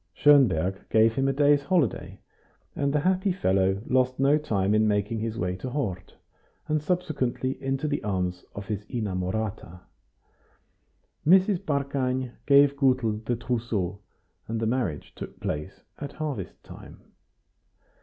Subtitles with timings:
[0.15, 2.19] Schonberg gave him a day's holiday,
[2.75, 6.15] and the happy fellow lost no time in making his way to Hort,
[6.67, 9.81] and subsequently into the arms of his inamorata.
[11.23, 11.59] Mrs.
[11.63, 13.99] Barkany gave Gutel the trousseau,
[14.47, 17.01] and the marriage took place at harvest time.